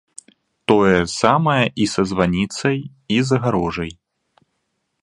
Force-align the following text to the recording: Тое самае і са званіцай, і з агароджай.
Тое 0.71 0.95
самае 1.21 1.59
і 1.85 1.87
са 1.93 2.01
званіцай, 2.13 2.77
і 3.19 3.21
з 3.29 3.39
агароджай. 3.39 3.91